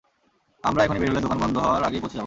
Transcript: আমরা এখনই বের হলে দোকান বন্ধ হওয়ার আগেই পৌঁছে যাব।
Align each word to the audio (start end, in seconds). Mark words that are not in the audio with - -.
আমরা 0.63 0.81
এখনই 0.83 0.99
বের 1.01 1.09
হলে 1.11 1.21
দোকান 1.21 1.39
বন্ধ 1.41 1.55
হওয়ার 1.57 1.83
আগেই 1.83 2.01
পৌঁছে 2.01 2.15
যাব। 2.15 2.19